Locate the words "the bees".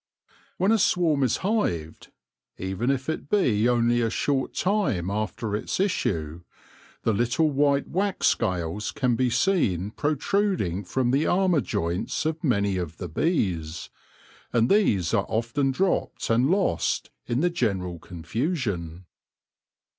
12.97-13.91